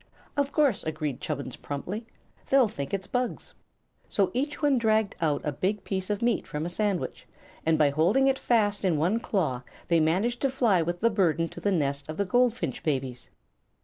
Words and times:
"Of 0.35 0.51
course," 0.51 0.83
agreed 0.83 1.21
Chubbins, 1.21 1.55
promptly. 1.57 2.07
"They'll 2.49 2.67
think 2.67 2.91
it's 2.91 3.05
bugs." 3.05 3.53
So 4.09 4.31
each 4.33 4.59
one 4.59 4.79
dragged 4.79 5.15
out 5.21 5.41
a 5.45 5.51
big 5.51 5.83
piece 5.83 6.09
of 6.09 6.23
meat 6.23 6.47
from 6.47 6.65
a 6.65 6.71
sandwich, 6.71 7.27
and 7.67 7.77
by 7.77 7.91
holding 7.91 8.25
it 8.25 8.39
fast 8.39 8.83
in 8.83 8.97
one 8.97 9.19
claw 9.19 9.61
they 9.89 9.99
managed 9.99 10.41
to 10.41 10.49
fly 10.49 10.81
with 10.81 11.01
the 11.01 11.11
burden 11.11 11.49
to 11.49 11.59
the 11.59 11.71
nest 11.71 12.09
of 12.09 12.17
the 12.17 12.25
goldfinch 12.25 12.81
babies. 12.81 13.29